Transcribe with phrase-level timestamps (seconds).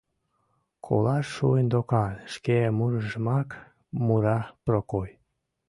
[0.85, 3.49] —Колаш шуын докан,— шке мурыжымак
[4.05, 5.09] мура Прокой.